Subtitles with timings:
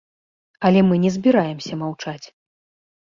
[0.69, 2.27] Але мы не збіраемся маўчаць.